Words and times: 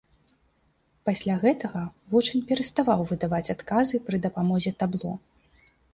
Пасля 1.09 1.35
гэтага 1.43 1.83
вучань 2.13 2.43
пераставаў 2.53 3.03
выдаваць 3.11 3.45
адказы 3.57 3.95
пры 4.09 4.17
дапамозе 4.25 4.71
табло. 4.81 5.13